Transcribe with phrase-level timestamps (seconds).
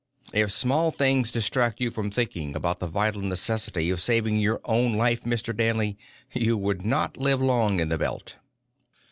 [0.33, 4.93] "If small things distract you from thinking about the vital necessity of saving your own
[4.97, 5.55] life, Mr.
[5.55, 5.95] Danley,
[6.33, 8.37] you would not live long in the Belt."